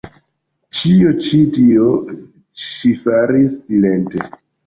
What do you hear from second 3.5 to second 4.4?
silente.